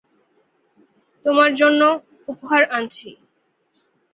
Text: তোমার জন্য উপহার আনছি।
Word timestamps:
তোমার 1.25 1.51
জন্য 1.55 1.81
উপহার 2.27 2.63
আনছি। 2.71 3.09